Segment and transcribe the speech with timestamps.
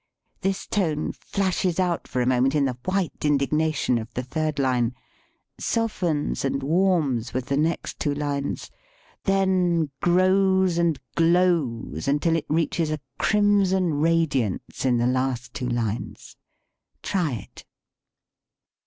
[0.39, 4.95] This tone flashes out for a moment in the white indignation of the third line,
[5.59, 8.71] softens and warms with the next two lines,
[9.25, 16.35] then grows and glows until it reaches a crimson radiance in the last two lines.
[17.03, 17.63] Try it!